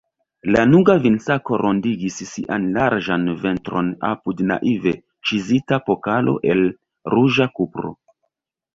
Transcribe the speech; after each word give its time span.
Lanuga 0.53 0.95
vinsako 1.03 1.59
rondigis 1.63 2.17
sian 2.31 2.65
larĝan 2.79 3.29
ventron 3.45 3.93
apud 4.11 4.43
naive 4.55 4.97
ĉizita 5.31 5.83
pokalo 5.93 6.39
el 6.57 6.69
ruĝa 7.17 7.53
kupro. 7.61 7.99